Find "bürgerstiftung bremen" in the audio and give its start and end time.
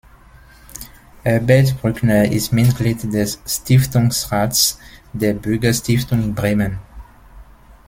5.35-6.79